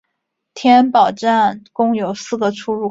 [0.55, 2.79] 天宝站共有四个出入口。